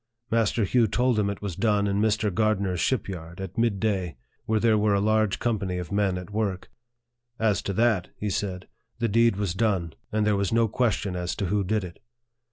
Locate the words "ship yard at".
2.79-3.55